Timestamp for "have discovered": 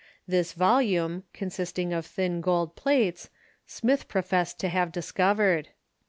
4.67-5.67